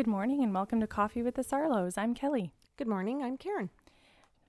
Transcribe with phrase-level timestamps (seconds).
[0.00, 1.98] Good morning and welcome to Coffee with the Sarlos.
[1.98, 2.54] I'm Kelly.
[2.78, 3.68] Good morning, I'm Karen.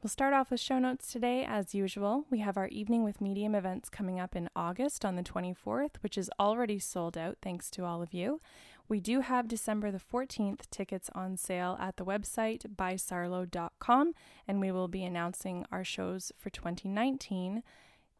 [0.01, 2.23] We'll start off with show notes today as usual.
[2.29, 6.17] We have our Evening with Medium events coming up in August on the 24th, which
[6.17, 8.39] is already sold out thanks to all of you.
[8.87, 14.13] We do have December the 14th tickets on sale at the website bysarlo.com,
[14.47, 17.61] and we will be announcing our shows for 2019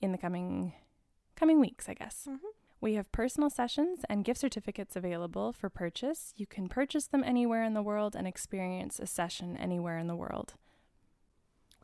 [0.01, 0.73] in the coming
[1.37, 2.27] coming weeks, I guess.
[2.29, 2.60] Mm-hmm.
[2.81, 6.33] We have personal sessions and gift certificates available for purchase.
[6.35, 10.15] You can purchase them anywhere in the world and experience a session anywhere in the
[10.15, 10.55] world.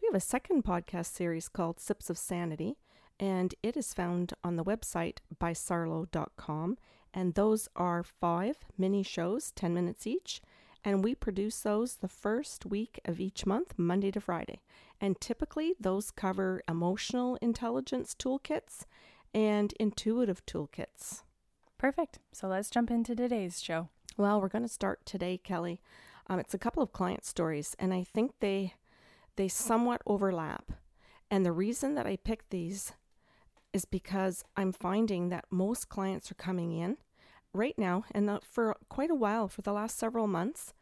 [0.01, 2.77] We have a second podcast series called Sips of Sanity,
[3.20, 6.77] and it is found on the website bysarlo.com.
[7.13, 10.41] And those are five mini shows, 10 minutes each.
[10.84, 14.61] And we produce those the first week of each month, Monday to Friday.
[14.99, 18.85] And typically, those cover emotional intelligence toolkits
[19.38, 21.21] and intuitive toolkits.
[21.77, 22.18] Perfect.
[22.34, 23.90] So let's jump into today's show.
[24.18, 25.79] Well, we're going to start today, Kelly.
[26.26, 28.74] Um, it's a couple of client stories, and I think they
[29.35, 30.71] they somewhat overlap.
[31.29, 32.94] And the reason that I picked these
[33.74, 36.98] is because I'm finding that most clients are coming in
[37.54, 40.74] right now and for quite a while, for the last several months,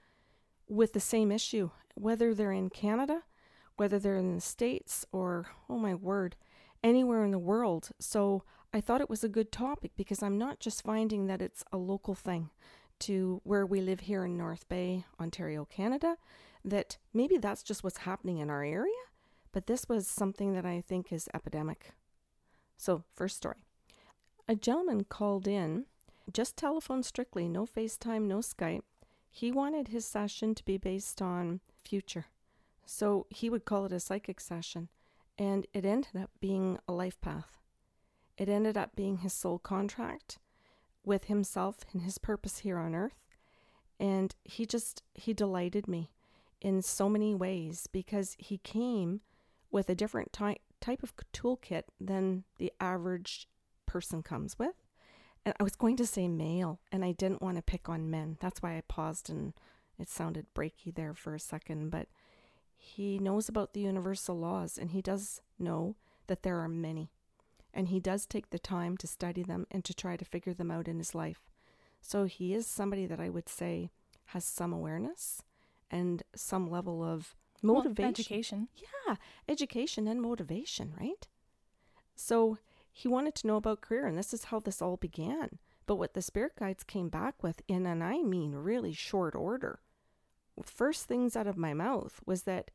[0.69, 3.23] with the same issue, whether they're in Canada,
[3.75, 6.37] whether they're in the States, or, oh my word,
[6.85, 7.89] anywhere in the world.
[7.99, 11.63] So I thought it was a good topic because I'm not just finding that it's
[11.73, 12.51] a local thing
[12.99, 16.15] to where we live here in North Bay, Ontario, Canada,
[16.63, 18.93] that maybe that's just what's happening in our area,
[19.51, 21.93] but this was something that I think is epidemic.
[22.77, 23.57] So, first story.
[24.47, 25.85] A gentleman called in,
[26.31, 28.83] just telephone strictly, no FaceTime, no Skype.
[29.29, 32.27] He wanted his session to be based on future.
[32.85, 34.89] So, he would call it a psychic session,
[35.37, 37.59] and it ended up being a life path.
[38.37, 40.39] It ended up being his soul contract
[41.03, 43.23] with himself and his purpose here on earth.
[43.99, 46.11] And he just, he delighted me
[46.61, 49.21] in so many ways because he came
[49.71, 53.47] with a different ty- type of toolkit than the average
[53.85, 54.75] person comes with.
[55.45, 58.37] And I was going to say male, and I didn't want to pick on men.
[58.39, 59.53] That's why I paused and
[59.99, 61.91] it sounded breaky there for a second.
[61.91, 62.07] But
[62.77, 65.95] he knows about the universal laws, and he does know
[66.27, 67.11] that there are many.
[67.73, 70.71] And he does take the time to study them and to try to figure them
[70.71, 71.49] out in his life.
[72.01, 73.89] So he is somebody that I would say
[74.27, 75.41] has some awareness
[75.91, 78.03] and some level of motivation.
[78.03, 78.67] Well, education.
[78.75, 79.15] Yeah,
[79.49, 81.27] education and motivation, right?
[82.15, 82.57] So
[82.91, 85.59] he wanted to know about career, and this is how this all began.
[85.85, 89.79] But what the spirit guides came back with, in and I mean really short order,
[90.63, 92.71] first things out of my mouth was that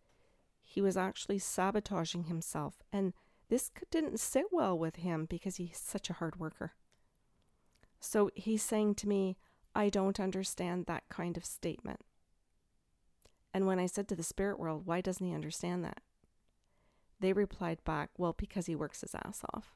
[0.61, 2.83] he was actually sabotaging himself.
[2.93, 3.13] And
[3.49, 6.73] this didn't sit well with him because he's such a hard worker.
[7.99, 9.37] So he's saying to me,
[9.75, 12.01] I don't understand that kind of statement.
[13.53, 16.01] And when I said to the spirit world, why doesn't he understand that?
[17.19, 19.75] They replied back, well, because he works his ass off.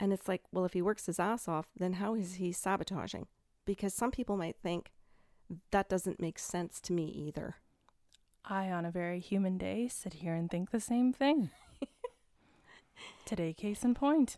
[0.00, 3.26] And it's like, well, if he works his ass off, then how is he sabotaging?
[3.66, 4.92] Because some people might think
[5.70, 7.56] that doesn't make sense to me either.
[8.44, 11.50] I, on a very human day, sit here and think the same thing.
[13.24, 14.36] Today, case in point.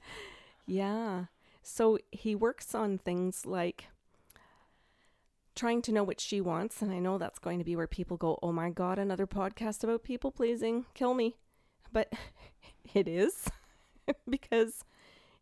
[0.67, 1.27] Yeah.
[1.63, 3.89] So he works on things like
[5.55, 6.83] trying to know what she wants.
[6.83, 9.85] And I know that's going to be where people go, oh my God, another podcast
[9.85, 11.37] about people pleasing, kill me.
[11.93, 12.13] But
[12.95, 13.49] it is
[14.29, 14.85] because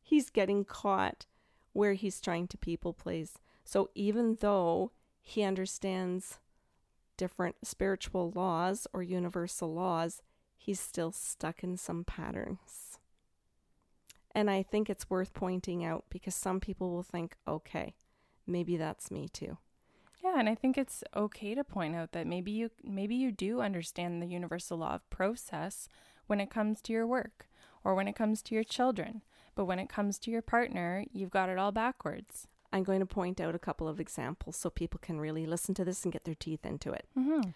[0.01, 1.27] he's getting caught
[1.73, 3.39] where he's trying to people please.
[3.65, 6.39] So even though he understands
[7.17, 10.21] different spiritual laws or universal laws,
[10.57, 12.99] he's still stuck in some patterns.
[14.35, 17.95] And I think it's worth pointing out because some people will think, okay,
[18.47, 19.59] maybe that's me too.
[20.25, 23.61] Yeah, and I think it's okay to point out that maybe you maybe you do
[23.61, 25.89] understand the universal law of process
[26.27, 27.49] when it comes to your work
[27.85, 29.23] or when it comes to your children,
[29.55, 32.47] but when it comes to your partner, you've got it all backwards.
[32.73, 35.85] I'm going to point out a couple of examples so people can really listen to
[35.85, 37.07] this and get their teeth into it.
[37.19, 37.51] Mm-hmm.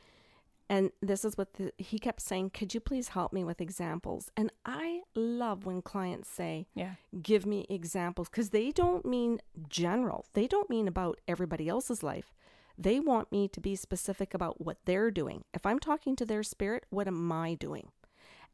[0.69, 4.31] And this is what the, he kept saying, Could you please help me with examples?
[4.37, 10.27] And I love when clients say, Yeah, give me examples, because they don't mean general,
[10.33, 12.35] they don't mean about everybody else's life.
[12.79, 15.45] They want me to be specific about what they're doing.
[15.55, 17.89] If I'm talking to their spirit, what am I doing?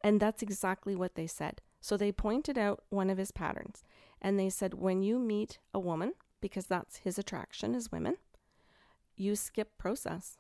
[0.02, 1.60] And that's exactly what they said.
[1.80, 3.82] So they pointed out one of his patterns
[4.20, 6.12] and they said, when you meet a woman,
[6.42, 8.16] because that's his attraction is women,
[9.16, 10.36] you skip process.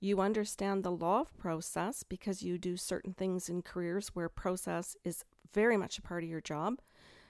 [0.00, 4.96] You understand the law of process because you do certain things in careers where process
[5.04, 6.80] is very much a part of your job.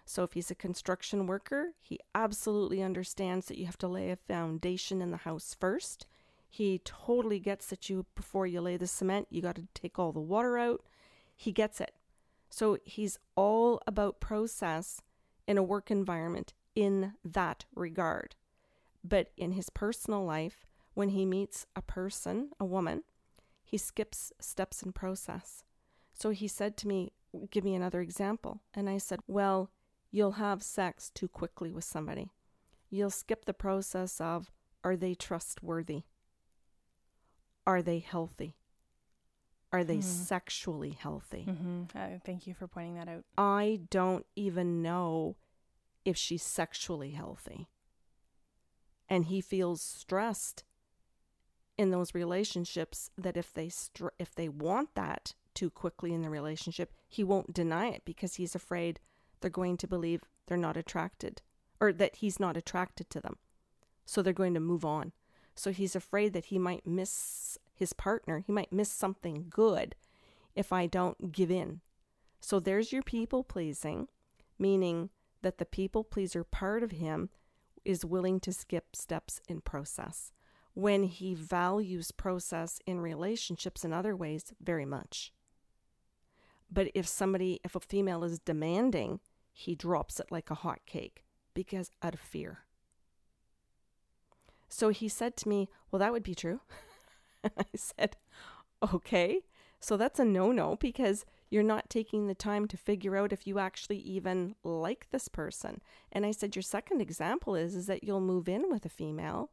[0.07, 4.17] So if he's a construction worker, he absolutely understands that you have to lay a
[4.17, 6.07] foundation in the house first.
[6.49, 10.13] He totally gets that you, before you lay the cement, you got to take all
[10.13, 10.83] the water out.
[11.37, 11.93] He gets it.
[12.49, 15.03] So he's all about process
[15.47, 18.35] in a work environment in that regard.
[19.05, 23.03] But in his personal life, when he meets a person, a woman,
[23.65, 25.65] he skips steps in process.
[26.13, 27.13] So he said to me,
[27.51, 28.61] Give me another example.
[28.75, 29.71] And I said, Well,
[30.11, 32.31] you'll have sex too quickly with somebody.
[32.91, 34.51] You'll skip the process of
[34.85, 36.03] are they trustworthy?
[37.67, 38.57] Are they healthy?
[39.73, 40.03] Are they mm.
[40.03, 41.47] sexually healthy?
[41.49, 41.83] Mm-hmm.
[41.97, 43.25] Uh, thank you for pointing that out.
[43.39, 45.37] I don't even know
[46.05, 47.69] if she's sexually healthy.
[49.09, 50.65] And he feels stressed
[51.79, 56.31] in those relationships that if they str- if they want that too quickly in the
[56.31, 59.01] relationship, he won't deny it because he's afraid
[59.41, 61.43] they're going to believe they're not attracted
[61.81, 63.37] or that he's not attracted to them.
[64.05, 65.13] So they're going to move on.
[65.55, 69.95] So he's afraid that he might miss his partner, he might miss something good
[70.55, 71.81] if I don't give in.
[72.41, 74.09] So there's your people pleasing,
[74.59, 75.11] meaning
[75.43, 77.31] that the people pleaser part of him
[77.85, 80.33] is willing to skip steps in process
[80.75, 85.33] when he values process in relationships in other ways very much.
[86.71, 89.21] But if somebody, if a female is demanding,
[89.53, 92.61] he drops it like a hot cake because out of fear.
[94.69, 96.61] So he said to me, Well, that would be true.
[97.45, 98.17] I said,
[98.95, 99.41] Okay.
[99.81, 103.47] So that's a no no because you're not taking the time to figure out if
[103.47, 105.83] you actually even like this person.
[106.11, 109.51] And I said, Your second example is, is that you'll move in with a female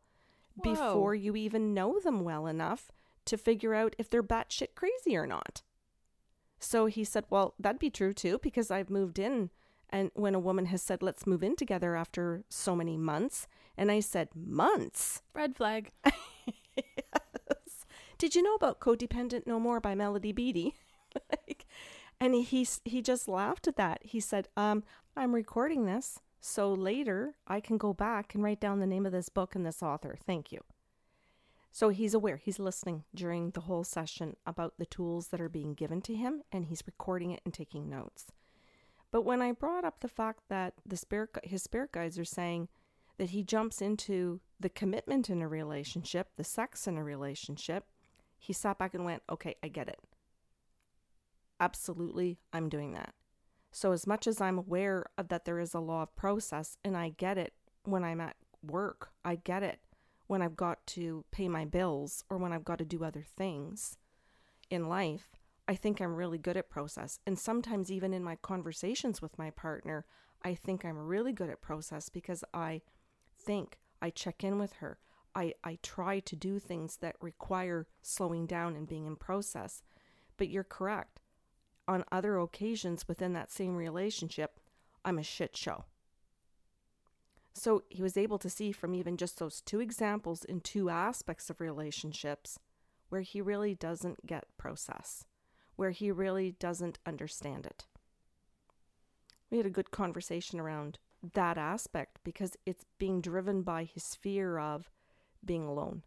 [0.55, 0.71] Whoa.
[0.73, 2.89] before you even know them well enough
[3.25, 5.61] to figure out if they're batshit crazy or not.
[6.57, 9.49] So he said, Well, that'd be true too, because I've moved in.
[9.89, 13.45] And when a woman has said, Let's move in together after so many months.
[13.77, 15.21] And I said, Months?
[15.33, 15.91] Red flag.
[16.77, 17.85] yes.
[18.17, 20.75] Did you know about Codependent No More by Melody Beattie?
[22.19, 23.99] And he, he just laughed at that.
[24.03, 24.83] He said, um,
[25.15, 26.19] I'm recording this.
[26.41, 29.65] So later I can go back and write down the name of this book and
[29.65, 30.17] this author.
[30.25, 30.61] Thank you.
[31.71, 35.73] So he's aware, he's listening during the whole session about the tools that are being
[35.73, 38.31] given to him and he's recording it and taking notes.
[39.11, 42.69] But when I brought up the fact that the spirit his spirit guides are saying
[43.17, 47.85] that he jumps into the commitment in a relationship, the sex in a relationship,
[48.37, 49.99] he sat back and went, "Okay, I get it.
[51.59, 53.13] Absolutely, I'm doing that."
[53.71, 56.97] So, as much as I'm aware of that there is a law of process, and
[56.97, 57.53] I get it
[57.83, 59.79] when I'm at work, I get it
[60.27, 63.97] when I've got to pay my bills or when I've got to do other things
[64.69, 65.31] in life,
[65.67, 67.19] I think I'm really good at process.
[67.25, 70.05] And sometimes, even in my conversations with my partner,
[70.43, 72.81] I think I'm really good at process because I
[73.37, 74.99] think, I check in with her,
[75.35, 79.83] I, I try to do things that require slowing down and being in process.
[80.37, 81.21] But you're correct
[81.89, 84.59] on other occasions within that same relationship,
[85.03, 85.85] I'm a shit show.
[87.55, 91.49] So he was able to see from even just those two examples in two aspects
[91.49, 92.59] of relationships
[93.09, 95.25] where he really doesn't get process,
[95.77, 97.85] where he really doesn't understand it.
[99.49, 100.99] We had a good conversation around
[101.33, 104.91] that aspect because it's being driven by his fear of
[105.43, 106.03] being alone.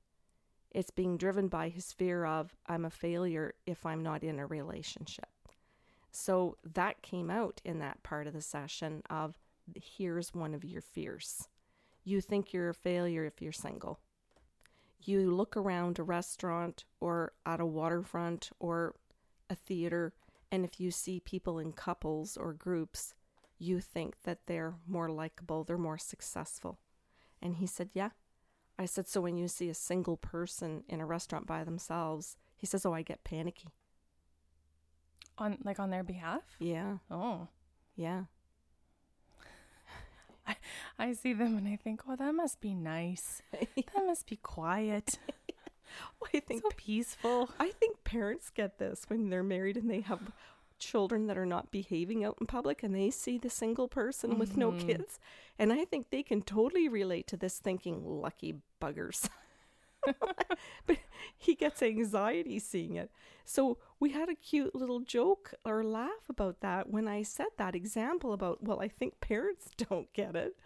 [0.70, 4.46] It's being driven by his fear of I'm a failure if I'm not in a
[4.46, 5.26] relationship.
[6.12, 9.34] So that came out in that part of the session of
[9.74, 11.48] here's one of your fears.
[12.04, 13.98] You think you're a failure if you're single.
[15.00, 18.94] You look around a restaurant or at a waterfront or
[19.48, 20.12] a theater,
[20.50, 23.14] and if you see people in couples or groups,
[23.58, 26.78] you think that they're more likable, they're more successful.
[27.40, 28.10] And he said, Yeah.
[28.78, 32.66] I said, So when you see a single person in a restaurant by themselves, he
[32.66, 33.68] says, Oh, I get panicky.
[35.42, 36.42] On like on their behalf?
[36.60, 36.98] Yeah.
[37.10, 37.48] Oh.
[37.96, 38.24] Yeah.
[40.46, 40.54] I,
[41.00, 43.42] I see them and I think, oh, that must be nice.
[43.74, 45.18] That must be quiet.
[46.20, 47.50] well, I think so peaceful.
[47.58, 50.30] I think parents get this when they're married and they have
[50.78, 54.38] children that are not behaving out in public and they see the single person mm-hmm.
[54.38, 54.86] with no mm-hmm.
[54.86, 55.18] kids.
[55.58, 59.28] And I think they can totally relate to this thinking, lucky buggers.
[60.86, 60.96] but
[61.36, 63.10] he gets anxiety seeing it.
[63.44, 67.74] So we had a cute little joke or laugh about that when I said that
[67.74, 70.56] example about, well, I think parents don't get it.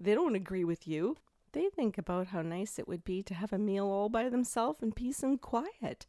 [0.00, 1.16] They don't agree with you.
[1.52, 4.82] They think about how nice it would be to have a meal all by themselves
[4.82, 6.06] in peace and quiet.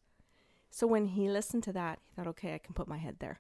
[0.72, 3.40] So when he listened to that, he thought, okay, I can put my head there.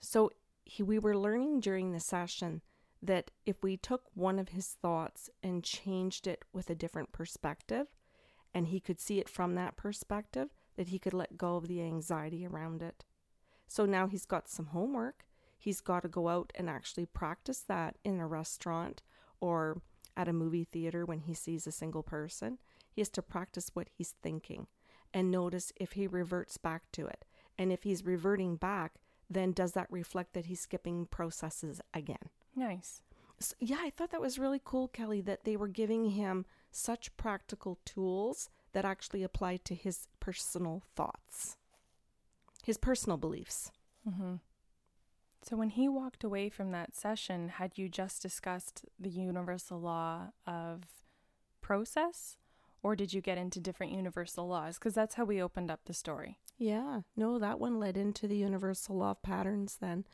[0.00, 0.32] So
[0.64, 2.62] he, we were learning during the session
[3.00, 7.86] that if we took one of his thoughts and changed it with a different perspective,
[8.54, 11.82] and he could see it from that perspective, that he could let go of the
[11.82, 13.04] anxiety around it.
[13.66, 15.26] So now he's got some homework.
[15.58, 19.02] He's got to go out and actually practice that in a restaurant
[19.40, 19.82] or
[20.16, 22.58] at a movie theater when he sees a single person.
[22.90, 24.66] He has to practice what he's thinking
[25.12, 27.24] and notice if he reverts back to it.
[27.58, 28.94] And if he's reverting back,
[29.28, 32.30] then does that reflect that he's skipping processes again?
[32.54, 33.02] Nice.
[33.40, 37.16] So, yeah, I thought that was really cool, Kelly, that they were giving him such
[37.16, 41.56] practical tools that actually applied to his personal thoughts,
[42.64, 43.70] his personal beliefs.
[44.08, 44.34] Mm-hmm.
[45.42, 50.32] So, when he walked away from that session, had you just discussed the universal law
[50.46, 50.82] of
[51.60, 52.36] process?
[52.82, 54.78] Or did you get into different universal laws?
[54.78, 56.38] Because that's how we opened up the story.
[56.58, 60.04] Yeah, no, that one led into the universal law of patterns then,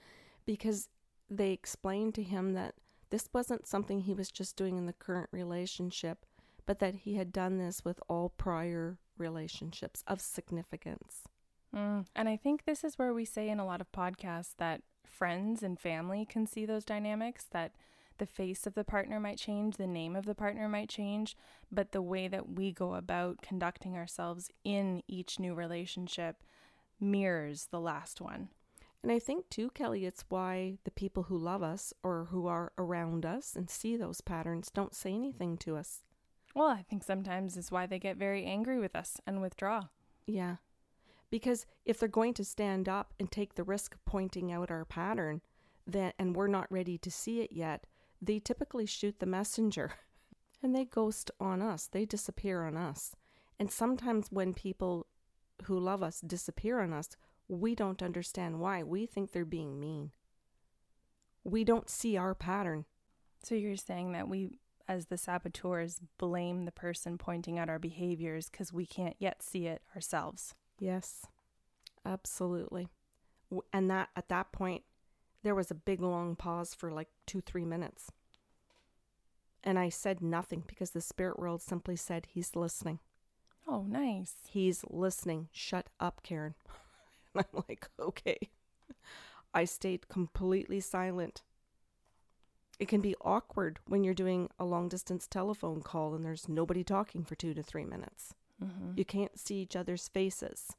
[0.46, 0.88] because
[1.28, 2.74] they explained to him that
[3.10, 6.26] this wasn't something he was just doing in the current relationship,
[6.66, 11.22] but that he had done this with all prior relationships of significance.
[11.74, 12.06] Mm.
[12.14, 15.62] And I think this is where we say in a lot of podcasts that friends
[15.62, 17.72] and family can see those dynamics, that
[18.18, 21.36] the face of the partner might change, the name of the partner might change,
[21.70, 26.42] but the way that we go about conducting ourselves in each new relationship
[27.00, 28.48] mirrors the last one.
[29.02, 32.72] And I think too, Kelly, it's why the people who love us or who are
[32.78, 36.02] around us and see those patterns don't say anything to us.
[36.54, 39.88] Well, I think sometimes it's why they get very angry with us and withdraw.
[40.26, 40.56] Yeah.
[41.30, 44.84] Because if they're going to stand up and take the risk of pointing out our
[44.84, 45.40] pattern,
[45.86, 47.86] that and we're not ready to see it yet,
[48.22, 49.94] they typically shoot the messenger
[50.62, 51.88] and they ghost on us.
[51.90, 53.16] They disappear on us.
[53.58, 55.06] And sometimes when people
[55.64, 57.10] who love us disappear on us,
[57.48, 58.82] we don't understand why.
[58.82, 60.12] We think they're being mean.
[61.44, 62.86] We don't see our pattern.
[63.42, 64.58] So you're saying that we,
[64.88, 69.66] as the saboteurs, blame the person pointing out our behaviors because we can't yet see
[69.66, 70.54] it ourselves.
[70.78, 71.26] Yes,
[72.04, 72.88] absolutely.
[73.72, 74.82] And that at that point,
[75.42, 78.10] there was a big long pause for like two, three minutes.
[79.62, 82.98] And I said nothing because the spirit world simply said, He's listening.
[83.66, 84.34] Oh, nice.
[84.46, 85.48] He's listening.
[85.52, 86.54] Shut up, Karen.
[87.36, 88.38] And I'm like, okay.
[89.52, 91.42] I stayed completely silent.
[92.78, 96.82] It can be awkward when you're doing a long distance telephone call and there's nobody
[96.82, 98.34] talking for two to three minutes.
[98.62, 98.92] Mm-hmm.
[98.96, 100.72] You can't see each other's faces.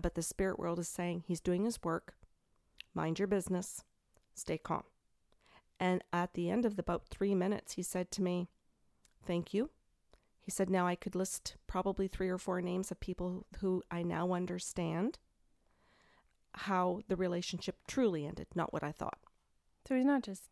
[0.00, 2.14] But the spirit world is saying he's doing his work.
[2.94, 3.84] Mind your business.
[4.34, 4.84] Stay calm.
[5.80, 8.48] And at the end of about three minutes, he said to me,
[9.24, 9.70] Thank you.
[10.40, 14.02] He said, Now I could list probably three or four names of people who I
[14.02, 15.18] now understand
[16.54, 19.18] how the relationship truly ended, not what I thought.
[19.86, 20.44] So he's not just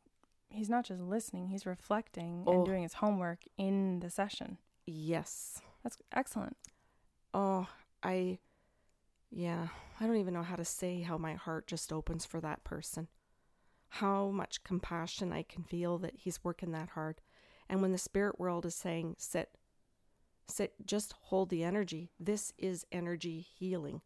[0.56, 2.52] he's not just listening, he's reflecting oh.
[2.52, 4.58] and doing his homework in the session.
[4.86, 5.60] Yes.
[5.82, 6.56] That's excellent.
[7.34, 7.68] Oh,
[8.02, 8.38] I
[9.30, 9.68] yeah,
[10.00, 13.08] I don't even know how to say how my heart just opens for that person.
[13.88, 17.20] How much compassion I can feel that he's working that hard.
[17.68, 19.50] And when the spirit world is saying, sit,
[20.48, 24.00] sit, just hold the energy, this is energy healing.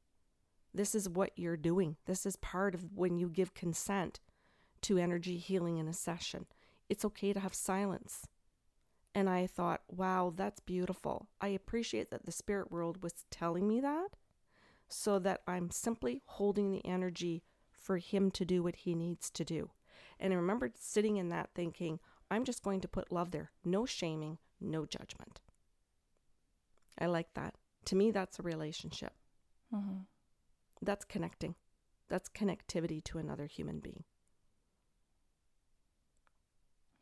[0.73, 1.97] This is what you're doing.
[2.07, 4.21] This is part of when you give consent
[4.83, 6.47] to energy healing in a session.
[6.89, 8.27] It's okay to have silence.
[9.15, 11.29] And I thought, wow, that's beautiful.
[11.41, 14.17] I appreciate that the spirit world was telling me that
[14.89, 19.45] so that I'm simply holding the energy for him to do what he needs to
[19.45, 19.71] do.
[20.19, 21.99] And I remember sitting in that thinking,
[22.31, 23.51] I'm just going to put love there.
[23.65, 25.41] No shaming, no judgment.
[26.99, 27.55] I like that.
[27.87, 29.13] To me, that's a relationship.
[29.75, 30.03] Mm-hmm.
[30.83, 31.55] That's connecting.
[32.09, 34.05] That's connectivity to another human being.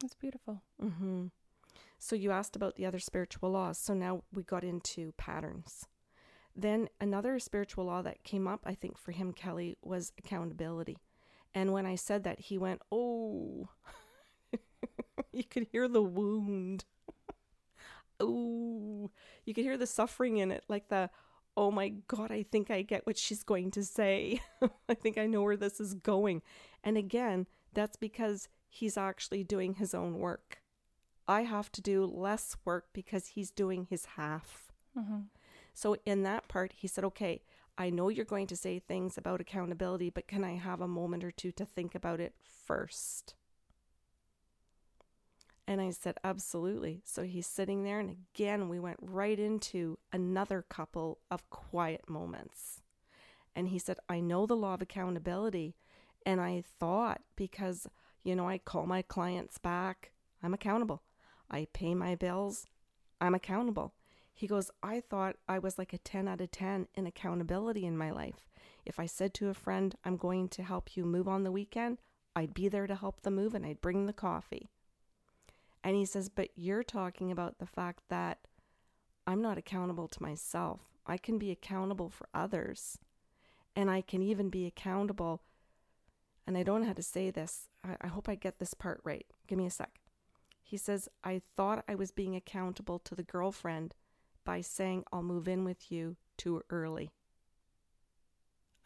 [0.01, 0.63] That's beautiful.
[0.83, 1.27] Mm-hmm.
[1.99, 3.79] So you asked about the other spiritual laws.
[3.79, 5.87] So now we got into patterns.
[6.55, 10.99] Then another spiritual law that came up, I think, for him, Kelly, was accountability.
[11.55, 13.69] And when I said that, he went, Oh,
[15.33, 16.85] you could hear the wound.
[18.21, 19.11] oh,
[19.45, 21.11] you could hear the suffering in it, like the,
[21.57, 24.41] oh my God, I think I get what she's going to say.
[24.89, 26.43] I think I know where this is going.
[26.85, 30.59] And again, that's because he's actually doing his own work.
[31.27, 34.73] I have to do less work because he's doing his half.
[34.99, 35.21] Mm-hmm.
[35.75, 37.43] So, in that part, he said, okay,
[37.77, 41.23] I know you're going to say things about accountability, but can I have a moment
[41.23, 42.35] or two to think about it
[42.67, 43.35] first?
[45.69, 47.03] And I said, Absolutely.
[47.05, 52.81] So he's sitting there, and again, we went right into another couple of quiet moments.
[53.55, 55.77] And he said, I know the law of accountability.
[56.25, 57.87] And I thought, because,
[58.23, 61.03] you know, I call my clients back, I'm accountable.
[61.51, 62.67] I pay my bills,
[63.21, 63.95] I'm accountable.
[64.35, 67.99] He goes, I thought I was like a 10 out of 10 in accountability in
[67.99, 68.47] my life.
[68.87, 71.99] If I said to a friend, I'm going to help you move on the weekend,
[72.37, 74.69] I'd be there to help them move and I'd bring the coffee.
[75.83, 78.39] And he says, But you're talking about the fact that
[79.27, 80.81] I'm not accountable to myself.
[81.07, 82.99] I can be accountable for others.
[83.75, 85.43] And I can even be accountable.
[86.49, 87.69] And I don't know how to say this.
[87.85, 89.27] I, I hope I get this part right.
[89.47, 90.01] Give me a sec.
[90.63, 93.95] He says, I thought I was being accountable to the girlfriend
[94.47, 97.11] by saying, I'll move in with you too early.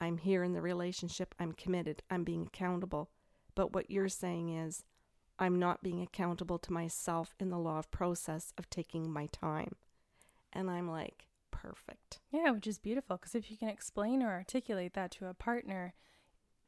[0.00, 1.36] I'm here in the relationship.
[1.38, 2.02] I'm committed.
[2.10, 3.10] I'm being accountable.
[3.54, 4.82] But what you're saying is,
[5.38, 9.76] I'm not being accountable to myself in the law of process of taking my time.
[10.52, 12.18] And I'm like, perfect.
[12.32, 15.94] Yeah, which is beautiful because if you can explain or articulate that to a partner,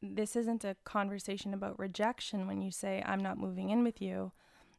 [0.05, 4.33] this isn't a conversation about rejection when you say, I'm not moving in with you.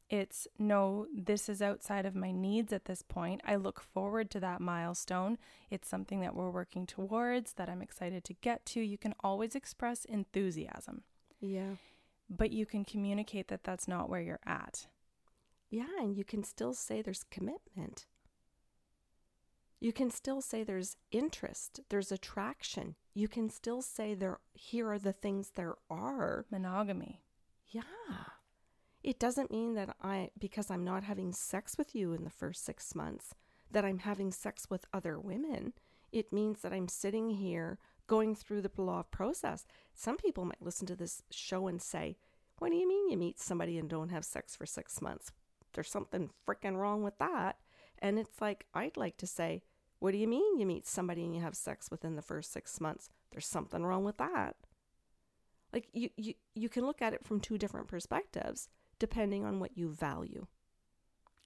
[0.08, 3.42] It's no, this is outside of my needs at this point.
[3.44, 5.40] I look forward to that milestone.
[5.72, 8.82] It's something that we're working towards, that I'm excited to get to.
[8.82, 11.04] You can always express enthusiasm.
[11.40, 11.78] Yeah.
[12.30, 14.88] But you can communicate that that's not where you're at.
[15.72, 18.06] Yeah, and you can still say there's commitment.
[19.86, 22.96] You can still say there's interest, there's attraction.
[23.14, 26.48] You can still say there here are the things there are.
[26.50, 27.22] Monogamy.
[27.70, 27.84] Yeah.
[29.04, 32.66] It doesn't mean that I because I'm not having sex with you in the first
[32.66, 33.36] 6 months
[33.70, 35.74] that I'm having sex with other women.
[36.12, 37.78] It means that I'm sitting here
[38.08, 39.68] going through the law of process.
[39.94, 42.18] Some people might listen to this show and say,
[42.58, 45.32] What do you mean you meet somebody and don't have sex for six months?
[45.74, 47.58] There's something freaking wrong with that.
[48.00, 49.62] And it's like, I'd like to say,
[50.06, 52.80] What do you mean you meet somebody and you have sex within the first six
[52.80, 53.10] months?
[53.32, 54.56] There's something wrong with that.
[55.74, 59.76] Like, you, you, you can look at it from two different perspectives depending on what
[59.76, 60.46] you value.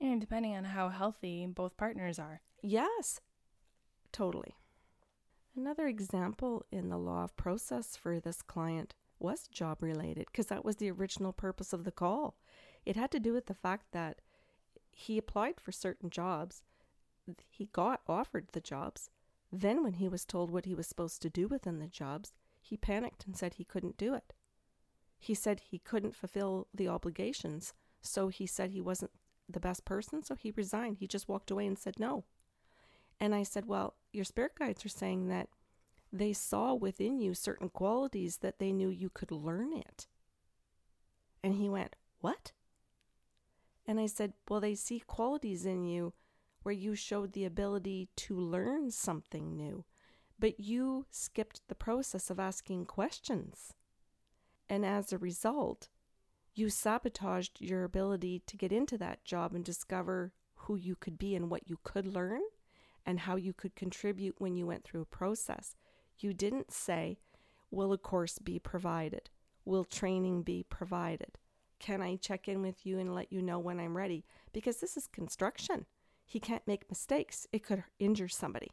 [0.01, 2.41] And depending on how healthy both partners are.
[2.61, 3.21] Yes,
[4.11, 4.57] totally.
[5.55, 10.65] Another example in the law of process for this client was job related because that
[10.65, 12.35] was the original purpose of the call.
[12.85, 14.19] It had to do with the fact that
[14.91, 16.61] he applied for certain jobs,
[17.49, 19.09] he got offered the jobs.
[19.51, 22.77] Then, when he was told what he was supposed to do within the jobs, he
[22.77, 24.33] panicked and said he couldn't do it.
[25.17, 29.11] He said he couldn't fulfill the obligations, so he said he wasn't
[29.49, 30.97] the best person, so he resigned.
[30.97, 32.23] He just walked away and said no.
[33.19, 35.49] And I said, Well, your spirit guides are saying that
[36.11, 40.07] they saw within you certain qualities that they knew you could learn it.
[41.43, 42.53] And he went, What?
[43.85, 46.13] And I said, Well, they see qualities in you
[46.63, 49.85] where you showed the ability to learn something new,
[50.37, 53.73] but you skipped the process of asking questions.
[54.69, 55.89] And as a result,
[56.53, 61.35] you sabotaged your ability to get into that job and discover who you could be
[61.35, 62.41] and what you could learn
[63.05, 65.75] and how you could contribute when you went through a process.
[66.19, 67.17] You didn't say,
[67.71, 69.29] Will a course be provided?
[69.63, 71.37] Will training be provided?
[71.79, 74.25] Can I check in with you and let you know when I'm ready?
[74.51, 75.85] Because this is construction.
[76.29, 78.69] He can't make mistakes, it could injure somebody.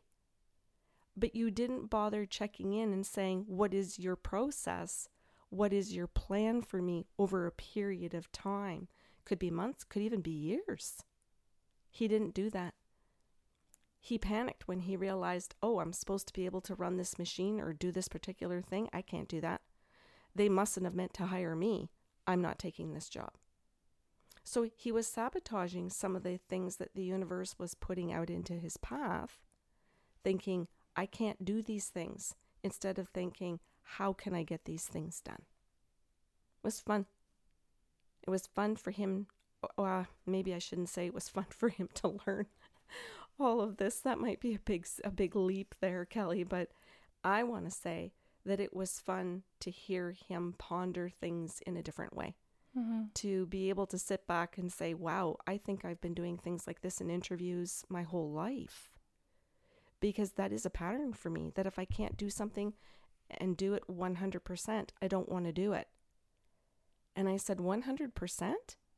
[1.16, 5.08] But you didn't bother checking in and saying, What is your process?
[5.48, 8.88] What is your plan for me over a period of time?
[9.24, 11.02] Could be months, could even be years.
[11.90, 12.74] He didn't do that.
[14.00, 17.58] He panicked when he realized, oh, I'm supposed to be able to run this machine
[17.58, 18.90] or do this particular thing.
[18.92, 19.62] I can't do that.
[20.34, 21.90] They mustn't have meant to hire me.
[22.26, 23.30] I'm not taking this job.
[24.48, 28.52] So he was sabotaging some of the things that the universe was putting out into
[28.52, 29.40] his path,
[30.22, 35.20] thinking, I can't do these things, instead of thinking, how can I get these things
[35.20, 35.42] done?
[35.42, 37.06] It was fun.
[38.22, 39.26] It was fun for him.
[39.76, 42.46] Uh, maybe I shouldn't say it was fun for him to learn
[43.40, 43.98] all of this.
[43.98, 46.70] That might be a big a big leap there, Kelly, but
[47.24, 48.12] I want to say
[48.44, 52.36] that it was fun to hear him ponder things in a different way.
[52.76, 53.02] Mm-hmm.
[53.14, 56.66] To be able to sit back and say, "Wow, I think I've been doing things
[56.66, 58.90] like this in interviews my whole life."
[59.98, 62.74] Because that is a pattern for me that if I can't do something
[63.30, 65.88] and do it 100%, I don't want to do it.
[67.14, 68.54] And I said, 100%?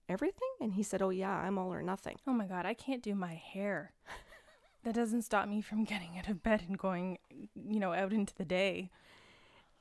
[0.09, 0.49] Everything?
[0.61, 2.17] And he said, Oh, yeah, I'm all or nothing.
[2.27, 3.93] Oh my God, I can't do my hair.
[4.85, 7.19] that doesn't stop me from getting out of bed and going,
[7.55, 8.91] you know, out into the day.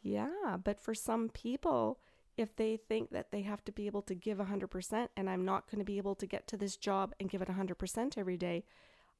[0.02, 2.00] Yeah, but for some people,
[2.38, 5.70] if they think that they have to be able to give 100% and I'm not
[5.70, 8.64] going to be able to get to this job and give it 100% every day,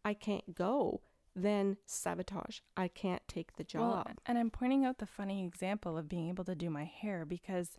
[0.06, 1.02] I can't go,
[1.36, 2.60] then sabotage.
[2.76, 4.06] I can't take the job.
[4.06, 7.26] Well, and I'm pointing out the funny example of being able to do my hair
[7.26, 7.72] because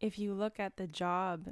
[0.00, 1.48] if you look at the job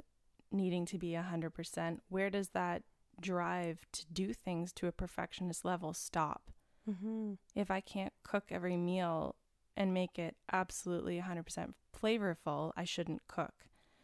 [0.51, 2.83] needing to be 100%, where does that
[3.19, 6.51] drive to do things to a perfectionist level stop.
[6.89, 7.33] Mm-hmm.
[7.55, 9.35] If I can't cook every meal
[9.77, 13.53] and make it absolutely 100% flavorful, I shouldn't cook.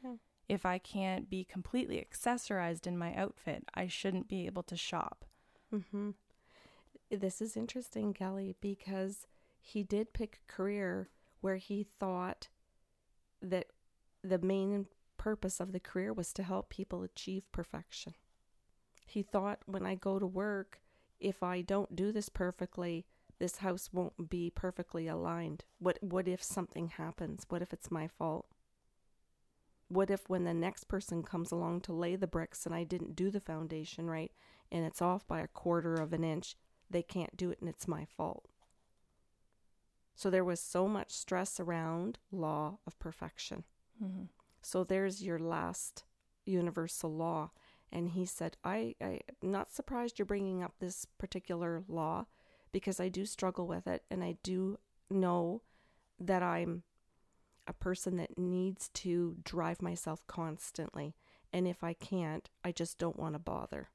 [0.04, 0.16] Yeah.
[0.48, 5.26] If I can't be completely accessorized in my outfit, I shouldn't be able to shop.
[5.74, 6.12] Mm-hmm.
[7.10, 9.26] This is interesting, Kelly, because
[9.60, 11.10] he did pick a career
[11.42, 12.50] where he thought
[13.42, 13.68] that
[14.24, 14.86] the main
[15.18, 18.14] purpose of the career was to help people achieve perfection.
[19.06, 20.82] He thought when I go to work,
[21.20, 23.06] if I don't do this perfectly,
[23.44, 25.66] this house won't be perfectly aligned.
[25.78, 27.46] What what if something happens?
[27.50, 28.46] What if it's my fault?
[29.90, 33.18] What if when the next person comes along to lay the bricks and I didn't
[33.18, 34.32] do the foundation right
[34.72, 36.56] and it's off by a quarter of an inch,
[36.90, 38.46] they can't do it and it's my fault.
[40.16, 43.66] So there was so much stress around law of perfection.
[44.02, 44.24] Mm-hmm.
[44.62, 46.06] So there's your last
[46.46, 47.52] universal law.
[47.92, 52.28] And he said, I, I'm not surprised you're bringing up this particular law
[52.74, 54.04] because I do struggle with it.
[54.12, 54.78] And I do
[55.10, 55.62] know
[56.20, 56.84] that I'm
[57.66, 61.16] a person that needs to drive myself constantly.
[61.54, 63.90] And if I can't, I just don't want to bother.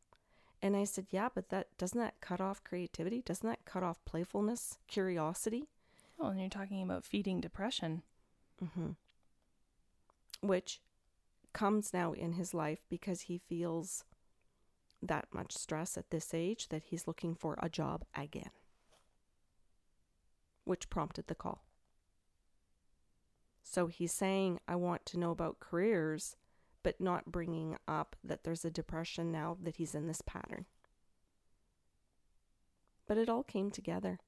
[0.62, 3.21] And I said, Yeah, but that doesn't that cut off creativity?
[3.21, 5.69] Doesn't that cut off playfulness, curiosity?
[6.17, 8.03] Well, and you're talking about feeding depression.
[8.64, 8.91] Mm-hmm.
[10.41, 10.81] Which
[11.53, 14.05] comes now in his life because he feels
[15.03, 18.51] that much stress at this age that he's looking for a job again,
[20.68, 21.64] which prompted the call.
[23.62, 26.37] So he's saying, I want to know about careers,
[26.83, 30.66] but not bringing up that there's a depression now that he's in this pattern.
[33.07, 34.20] But it all came together.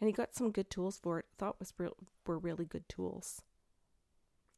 [0.00, 1.26] And he got some good tools for it.
[1.38, 3.42] Thought was real, were really good tools.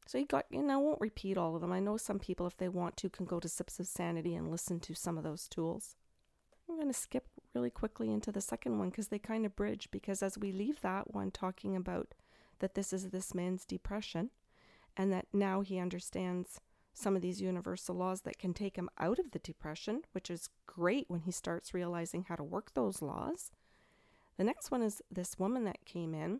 [0.07, 1.71] So he got, and I won't repeat all of them.
[1.71, 4.51] I know some people, if they want to, can go to Sips of Sanity and
[4.51, 5.95] listen to some of those tools.
[6.69, 9.87] I'm going to skip really quickly into the second one because they kind of bridge.
[9.89, 12.13] Because as we leave that one talking about
[12.59, 14.29] that this is this man's depression
[14.95, 16.59] and that now he understands
[16.93, 20.49] some of these universal laws that can take him out of the depression, which is
[20.65, 23.51] great when he starts realizing how to work those laws.
[24.37, 26.39] The next one is this woman that came in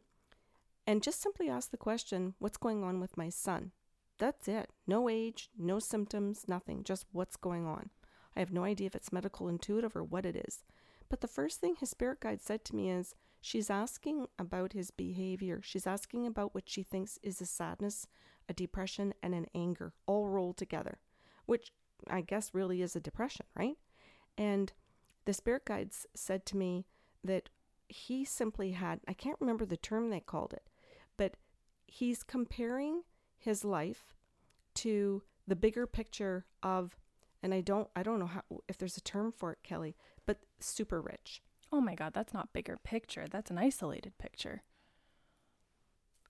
[0.88, 3.72] and just simply asked the question, What's going on with my son?
[4.18, 4.70] That's it.
[4.88, 6.84] No age, no symptoms, nothing.
[6.84, 7.90] Just what's going on.
[8.36, 10.64] I have no idea if it's medical intuitive or what it is.
[11.10, 14.92] But the first thing his spirit guide said to me is she's asking about his
[14.92, 15.62] behavior.
[15.64, 18.08] She's asking about what she thinks is a sadness,
[18.50, 21.00] a depression, and an anger all rolled together,
[21.46, 21.72] which
[22.10, 23.78] I guess really is a depression, right?
[24.38, 24.74] And
[25.26, 26.86] the spirit guides said to me
[27.24, 27.50] that
[27.88, 30.70] he simply had, I can't remember the term they called it,
[31.18, 31.36] but
[31.86, 33.04] he's comparing
[33.38, 34.16] his life
[34.76, 36.98] to the bigger picture of
[37.44, 40.40] and I don't I don't know how if there's a term for it, Kelly, but
[40.60, 41.42] super rich.
[41.72, 43.26] Oh my god, that's not bigger picture.
[43.30, 44.64] That's an isolated picture.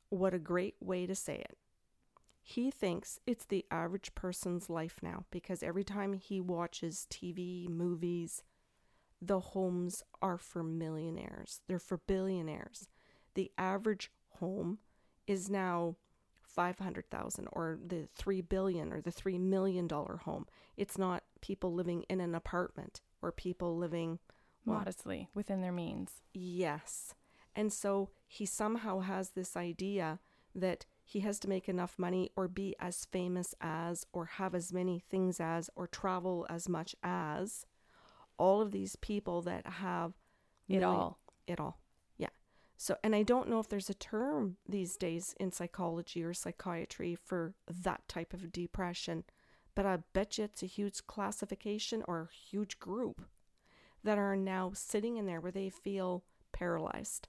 [0.09, 1.57] What a great way to say it.
[2.41, 8.43] He thinks it's the average person's life now because every time he watches TV, movies,
[9.21, 11.61] the homes are for millionaires.
[11.67, 12.87] They're for billionaires.
[13.33, 14.77] The average home
[15.25, 15.95] is now
[16.43, 20.45] 500,000 or the 3 billion or the 3 million dollar home.
[20.77, 24.19] It's not people living in an apartment or people living
[24.65, 26.21] well, modestly within their means.
[26.33, 27.15] Yes.
[27.55, 30.19] And so he somehow has this idea
[30.53, 34.73] that he has to make enough money or be as famous as or have as
[34.73, 37.65] many things as or travel as much as
[38.37, 40.13] all of these people that have
[40.67, 41.19] it all.
[41.47, 41.79] It all.
[42.17, 42.29] Yeah.
[42.77, 47.15] So, and I don't know if there's a term these days in psychology or psychiatry
[47.15, 49.23] for that type of depression,
[49.75, 53.21] but I bet you it's a huge classification or a huge group
[54.03, 57.27] that are now sitting in there where they feel paralyzed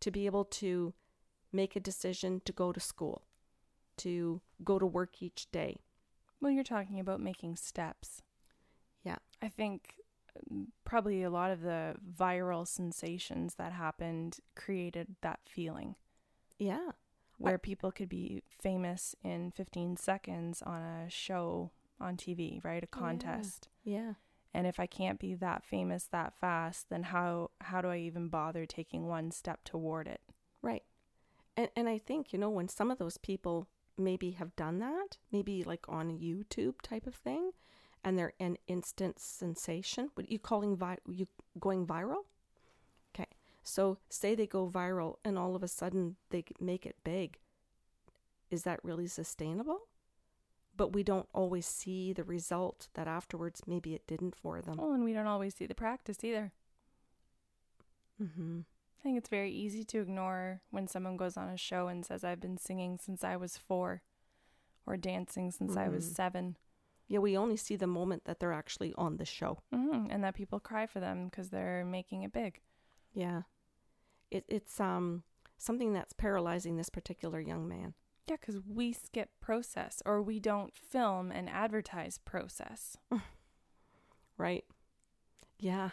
[0.00, 0.94] to be able to
[1.52, 3.22] make a decision to go to school,
[3.98, 5.80] to go to work each day.
[6.40, 8.22] Well, you're talking about making steps.
[9.04, 9.16] Yeah.
[9.42, 9.94] I think
[10.50, 15.96] um, probably a lot of the viral sensations that happened created that feeling.
[16.58, 16.92] Yeah.
[17.40, 22.82] Where people could be famous in 15 seconds on a show on TV, right?
[22.82, 23.68] A oh, contest.
[23.82, 23.98] Yeah.
[23.98, 24.12] yeah.
[24.52, 28.28] And if I can't be that famous that fast, then how how do I even
[28.28, 30.20] bother taking one step toward it?
[30.60, 30.82] Right.
[31.56, 35.18] And and I think, you know, when some of those people maybe have done that,
[35.30, 37.52] maybe like on YouTube type of thing,
[38.02, 40.10] and they're an instant sensation.
[40.14, 42.24] What are you calling vi- you going viral?
[43.62, 47.38] So say they go viral and all of a sudden they make it big.
[48.50, 49.82] Is that really sustainable?
[50.76, 54.78] but we don't always see the result that afterwards maybe it didn't for them.
[54.78, 56.52] Well, and we don't always see the practice either.
[58.22, 58.60] Mm-hmm.
[58.98, 62.24] I think it's very easy to ignore when someone goes on a show and says,
[62.24, 64.02] I've been singing since I was four
[64.86, 66.14] or dancing since I was Mhm.
[66.14, 66.56] seven.
[67.08, 69.58] Yeah, we only see the moment that they're actually on the show.
[69.70, 72.62] hmm And that people cry for them because they're making it big.
[73.12, 73.42] Yeah.
[74.30, 75.22] It, it's um
[75.58, 77.94] something that's paralyzing this particular young man.
[78.26, 82.96] Yeah, because we skip process or we don't film and advertise process.
[84.38, 84.64] Right.
[85.58, 85.90] Yeah.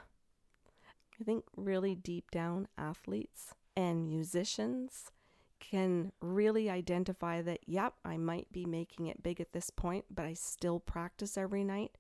[1.19, 5.11] I think really deep down, athletes and musicians
[5.59, 10.25] can really identify that, yep, I might be making it big at this point, but
[10.25, 11.97] I still practice every night.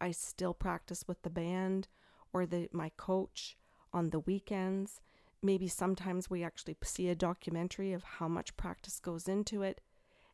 [0.00, 1.88] I still practice with the band
[2.32, 3.57] or the my coach
[3.92, 5.00] on the weekends.
[5.42, 9.80] Maybe sometimes we actually see a documentary of how much practice goes into it.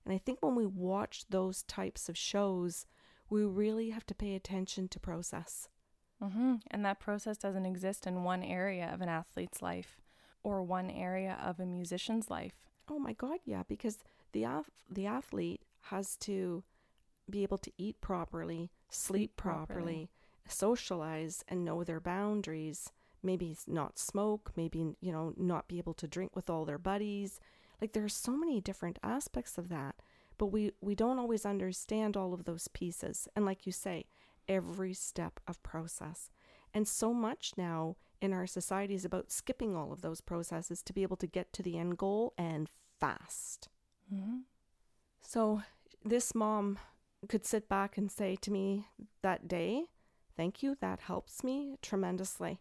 [0.04, 2.86] And I think when we watch those types of shows,
[3.30, 5.68] we really have to pay attention to process.
[6.22, 10.00] hmm And that process doesn't exist in one area of an athlete's life
[10.42, 12.54] or one area of a musician's life.
[12.88, 13.98] Oh my God, yeah, because
[14.32, 16.62] the ath- the athlete has to
[17.30, 19.64] be able to eat properly, sleep properly.
[19.66, 20.10] properly,
[20.46, 22.90] socialize, and know their boundaries.
[23.24, 27.40] Maybe not smoke, maybe you know not be able to drink with all their buddies.
[27.80, 29.96] Like there are so many different aspects of that,
[30.38, 33.28] but we we don't always understand all of those pieces.
[33.34, 34.06] And like you say,
[34.48, 36.30] every step of process.
[36.72, 40.92] And so much now in our society is about skipping all of those processes to
[40.92, 42.68] be able to get to the end goal and
[43.00, 43.68] fast.
[44.08, 44.40] hmm
[45.22, 45.62] So
[46.04, 46.78] this mom
[47.28, 48.88] could sit back and say to me
[49.22, 49.86] that day,
[50.36, 52.60] "Thank you, that helps me tremendously."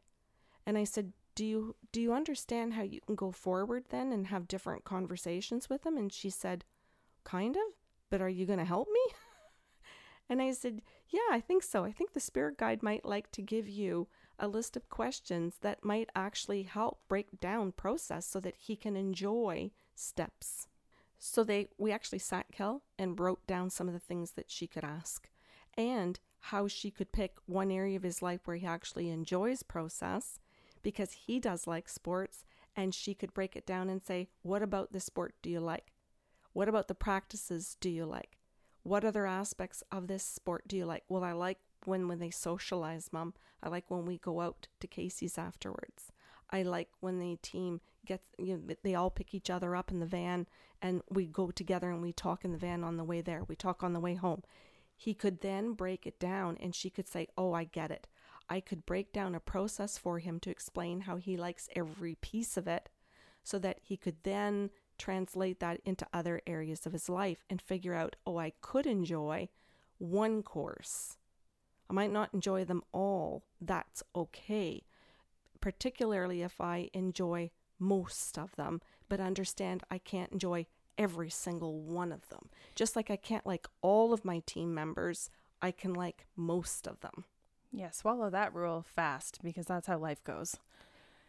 [0.65, 4.27] And I said, "Do you do you understand how you can go forward then and
[4.27, 6.65] have different conversations with them?" And she said,
[7.23, 7.73] "Kind of,
[8.09, 9.01] but are you going to help me?"
[10.29, 11.83] And I said, Yeah, I think so.
[11.83, 14.07] I think the spirit guide might like to give you
[14.39, 18.95] a list of questions that might actually help break down process so that he can
[18.95, 20.67] enjoy steps.
[21.19, 24.67] So they we actually sat Kel and wrote down some of the things that she
[24.67, 25.29] could ask
[25.77, 30.39] and how she could pick one area of his life where he actually enjoys process
[30.83, 34.91] because he does like sports and she could break it down and say, What about
[34.91, 35.93] this sport do you like?
[36.53, 38.37] What about the practices do you like?
[38.83, 41.03] What other aspects of this sport do you like?
[41.07, 43.33] Well, I like when when they socialize, mom.
[43.61, 46.11] I like when we go out to Casey's afterwards.
[46.49, 49.99] I like when the team gets you know, they all pick each other up in
[49.99, 50.47] the van
[50.81, 53.43] and we go together and we talk in the van on the way there.
[53.47, 54.43] We talk on the way home.
[54.95, 58.07] He could then break it down and she could say, "Oh, I get it."
[58.49, 62.57] I could break down a process for him to explain how he likes every piece
[62.57, 62.89] of it
[63.43, 67.93] so that he could then translate that into other areas of his life and figure
[67.93, 69.49] out, oh, I could enjoy
[69.97, 71.17] one course.
[71.89, 73.43] I might not enjoy them all.
[73.59, 74.83] That's okay.
[75.59, 82.11] Particularly if I enjoy most of them, but understand I can't enjoy every single one
[82.11, 82.49] of them.
[82.75, 85.29] Just like I can't like all of my team members,
[85.61, 87.25] I can like most of them.
[87.73, 90.57] Yeah, swallow that rule fast because that's how life goes.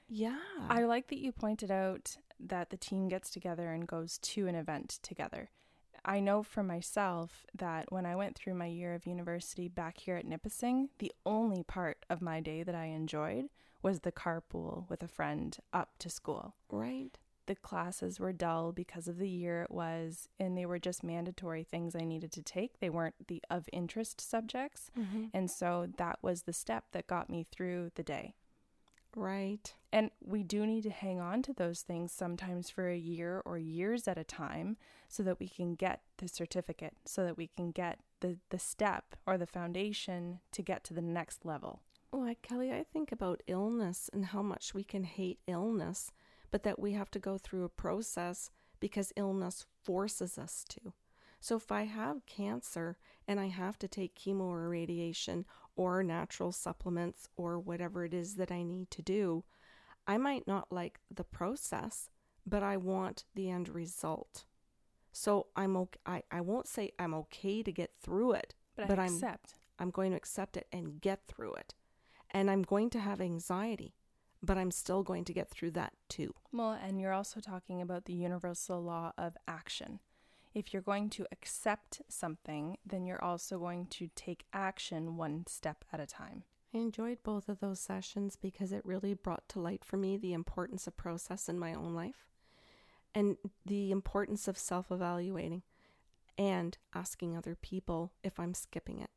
[0.08, 0.38] Yeah.
[0.68, 4.54] I like that you pointed out that the team gets together and goes to an
[4.54, 5.48] event together.
[6.04, 10.16] I know for myself that when I went through my year of university back here
[10.16, 13.46] at Nipissing, the only part of my day that I enjoyed
[13.82, 16.54] was the carpool with a friend up to school.
[16.70, 17.18] right.
[17.46, 21.62] The classes were dull because of the year it was, and they were just mandatory
[21.62, 22.80] things I needed to take.
[22.80, 24.90] They weren't the of interest subjects.
[24.98, 25.24] Mm-hmm.
[25.34, 28.34] And so that was the step that got me through the day.
[29.16, 29.74] Right.
[29.92, 33.58] And we do need to hang on to those things sometimes for a year or
[33.58, 34.76] years at a time
[35.08, 39.14] so that we can get the certificate, so that we can get the, the step
[39.26, 41.80] or the foundation to get to the next level.
[42.10, 46.10] Well, Kelly, I think about illness and how much we can hate illness,
[46.54, 50.92] but that we have to go through a process because illness forces us to.
[51.40, 56.52] So if I have cancer and I have to take chemo or radiation or natural
[56.52, 59.42] supplements or whatever it is that I need to do,
[60.06, 62.08] I might not like the process,
[62.46, 64.44] but I want the end result.
[65.10, 65.98] So I'm okay.
[66.06, 69.54] I, I won't say I'm okay to get through it, But, But I I'm- accept.
[69.80, 71.74] I'm going to accept it and get through it.
[72.30, 73.96] And I'm going to have anxiety,
[74.44, 76.34] but I'm still going to get through that too.
[76.52, 80.00] Well, and you're also talking about the universal law of action.
[80.54, 85.84] If you're going to accept something, then you're also going to take action one step
[85.92, 86.44] at a time.
[86.72, 90.32] I enjoyed both of those sessions because it really brought to light for me the
[90.32, 92.26] importance of process in my own life
[93.14, 95.62] and the importance of self evaluating.
[96.36, 99.10] and asking other people if I'm skipping it.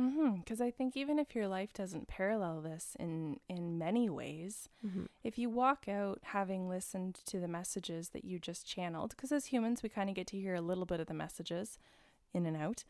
[0.00, 0.38] Mm-hmm.
[0.40, 5.04] Because I think even if your life doesn't parallel this in in many ways, Mm-hmm.
[5.22, 9.46] if you walk out having listened to the messages that you just channeled, because as
[9.46, 11.78] humans we kind of get to hear a little bit of the messages
[12.32, 12.82] in and out,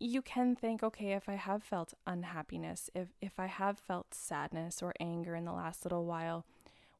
[0.00, 4.82] you can think, okay, if I have felt unhappiness, if if I have felt sadness
[4.82, 6.44] or anger in the last little while,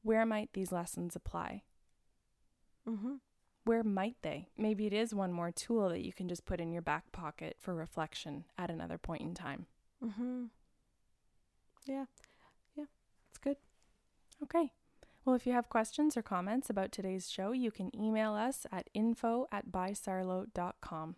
[0.03, 1.63] where might these lessons apply?
[2.89, 3.15] Mm-hmm.
[3.69, 4.49] Where might they?
[4.57, 7.57] Maybe it is one more tool that you can just put in your back pocket
[7.59, 9.67] for reflection at another point in time.
[10.03, 10.45] Mm-hmm.
[11.85, 12.07] Yeah.
[12.75, 12.87] Yeah.
[13.29, 13.59] It's good.
[14.43, 14.73] Okay.
[15.27, 18.89] Well, if you have questions or comments about today's show, you can email us at
[18.95, 21.17] info at bysarlo.com.